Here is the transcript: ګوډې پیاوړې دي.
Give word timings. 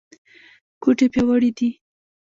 ګوډې 0.83 1.07
پیاوړې 1.13 1.49
دي. 1.57 1.69